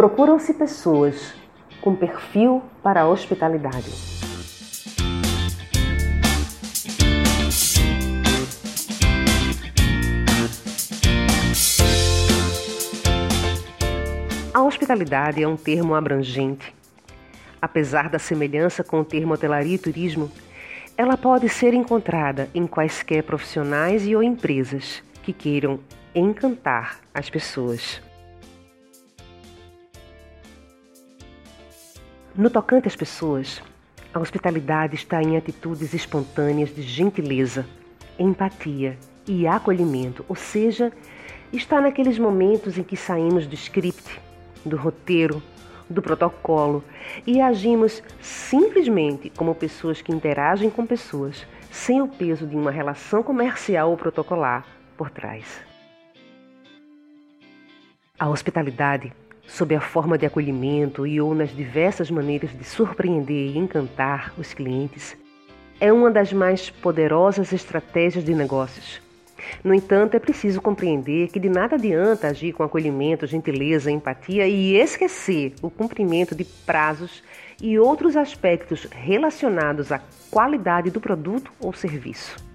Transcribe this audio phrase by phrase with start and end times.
[0.00, 1.34] Procuram-se pessoas
[1.82, 3.92] com perfil para a hospitalidade.
[14.54, 16.74] A hospitalidade é um termo abrangente.
[17.60, 20.32] Apesar da semelhança com o termo hotelaria e turismo,
[20.96, 25.78] ela pode ser encontrada em quaisquer profissionais e ou empresas que queiram
[26.14, 28.00] encantar as pessoas.
[32.40, 33.62] No tocante às pessoas,
[34.14, 37.66] a hospitalidade está em atitudes espontâneas de gentileza,
[38.18, 38.96] empatia
[39.28, 40.90] e acolhimento, ou seja,
[41.52, 44.18] está naqueles momentos em que saímos do script,
[44.64, 45.42] do roteiro,
[45.86, 46.82] do protocolo
[47.26, 53.22] e agimos simplesmente como pessoas que interagem com pessoas, sem o peso de uma relação
[53.22, 54.64] comercial ou protocolar
[54.96, 55.44] por trás.
[58.18, 59.12] A hospitalidade
[59.50, 64.54] sob a forma de acolhimento e ou nas diversas maneiras de surpreender e encantar os
[64.54, 65.16] clientes,
[65.80, 69.00] é uma das mais poderosas estratégias de negócios.
[69.64, 74.76] No entanto, é preciso compreender que de nada adianta agir com acolhimento, gentileza, empatia e
[74.76, 77.22] esquecer o cumprimento de prazos
[77.60, 82.49] e outros aspectos relacionados à qualidade do produto ou serviço.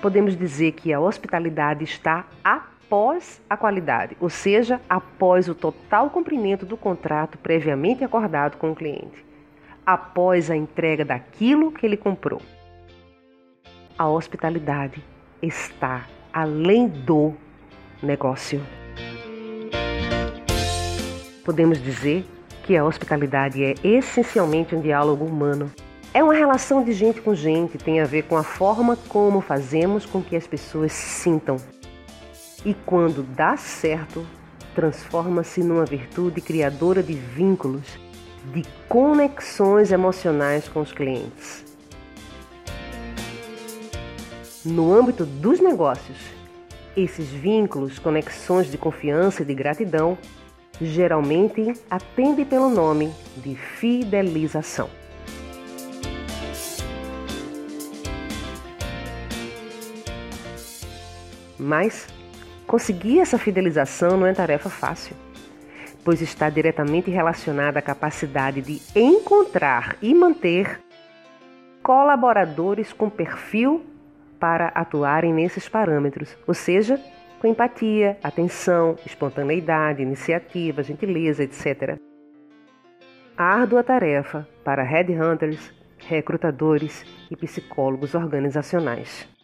[0.00, 6.64] Podemos dizer que a hospitalidade está após a qualidade, ou seja, após o total cumprimento
[6.64, 9.24] do contrato previamente acordado com o cliente,
[9.84, 12.40] após a entrega daquilo que ele comprou.
[13.98, 15.02] A hospitalidade
[15.42, 17.34] está além do
[18.02, 18.62] negócio.
[21.44, 22.24] Podemos dizer
[22.64, 25.70] que a hospitalidade é essencialmente um diálogo humano
[26.16, 30.06] é uma relação de gente com gente, tem a ver com a forma como fazemos
[30.06, 31.58] com que as pessoas se sintam.
[32.64, 34.26] E quando dá certo,
[34.74, 37.98] transforma-se numa virtude criadora de vínculos,
[38.50, 41.66] de conexões emocionais com os clientes.
[44.64, 46.16] No âmbito dos negócios,
[46.96, 50.16] esses vínculos, conexões de confiança e de gratidão,
[50.80, 54.88] geralmente atendem pelo nome de fidelização.
[61.58, 62.06] Mas
[62.66, 65.16] conseguir essa fidelização não é tarefa fácil,
[66.04, 70.80] pois está diretamente relacionada à capacidade de encontrar e manter
[71.82, 73.84] colaboradores com perfil
[74.38, 77.00] para atuarem nesses parâmetros, ou seja,
[77.40, 81.98] com empatia, atenção, espontaneidade, iniciativa, gentileza, etc.
[83.36, 89.35] Árdua tarefa para headhunters, recrutadores e psicólogos organizacionais.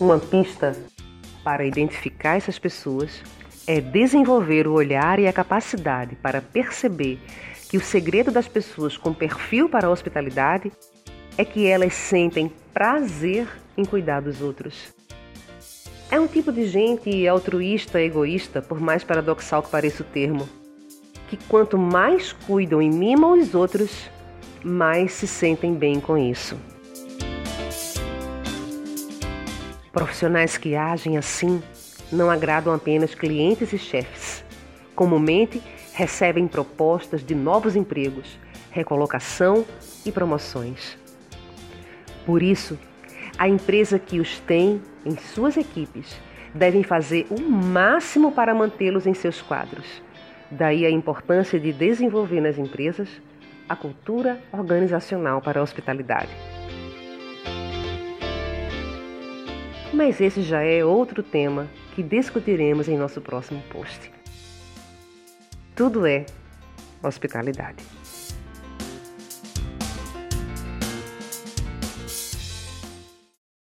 [0.00, 0.74] Uma pista
[1.44, 3.22] para identificar essas pessoas
[3.66, 7.20] é desenvolver o olhar e a capacidade para perceber
[7.68, 10.72] que o segredo das pessoas com perfil para a hospitalidade
[11.36, 13.46] é que elas sentem prazer
[13.76, 14.94] em cuidar dos outros.
[16.10, 20.48] É um tipo de gente altruísta, egoísta, por mais paradoxal que pareça o termo,
[21.28, 24.08] que quanto mais cuidam e mimam os outros,
[24.64, 26.56] mais se sentem bem com isso.
[30.00, 31.62] Profissionais que agem assim
[32.10, 34.42] não agradam apenas clientes e chefes.
[34.94, 35.62] Comumente
[35.92, 38.38] recebem propostas de novos empregos,
[38.70, 39.62] recolocação
[40.06, 40.96] e promoções.
[42.24, 42.78] Por isso,
[43.36, 46.18] a empresa que os tem em suas equipes
[46.54, 50.02] devem fazer o máximo para mantê-los em seus quadros.
[50.50, 53.20] Daí a importância de desenvolver nas empresas
[53.68, 56.30] a cultura organizacional para a hospitalidade.
[59.92, 64.12] Mas esse já é outro tema que discutiremos em nosso próximo post.
[65.74, 66.26] Tudo é
[67.02, 67.99] hospitalidade.